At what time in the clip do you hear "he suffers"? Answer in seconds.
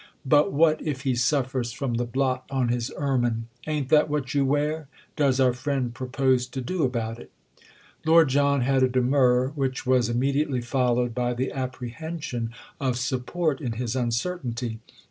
1.03-1.71